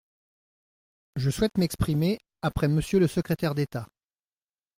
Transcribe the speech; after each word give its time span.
Je 1.15 1.29
souhaite 1.29 1.59
m’exprimer 1.59 2.17
après 2.41 2.67
Monsieur 2.67 2.97
le 2.99 3.05
secrétaire 3.05 3.53
d’État. 3.53 3.87